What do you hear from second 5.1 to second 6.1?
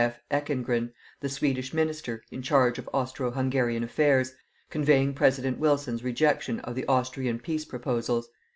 President Wilson's